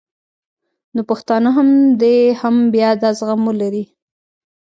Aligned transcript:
نو 0.93 1.01
پښتانه 1.09 1.49
دې 2.01 2.17
هم 2.41 2.55
بیا 2.73 2.89
دا 3.01 3.09
زغم 3.19 3.41
ولري 3.45 3.83